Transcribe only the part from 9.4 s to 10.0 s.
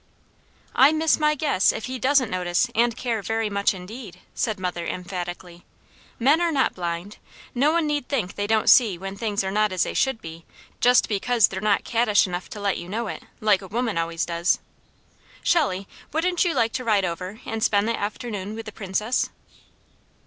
are not as they